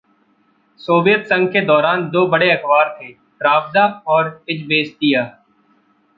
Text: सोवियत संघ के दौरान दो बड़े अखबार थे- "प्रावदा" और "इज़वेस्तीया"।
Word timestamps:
सोवियत 0.79 1.25
संघ 1.25 1.47
के 1.49 1.61
दौरान 1.61 2.09
दो 2.09 2.25
बड़े 2.27 2.49
अखबार 2.51 2.97
थे- 3.01 3.11
"प्रावदा" 3.39 3.85
और 4.07 4.43
"इज़वेस्तीया"। 4.49 5.23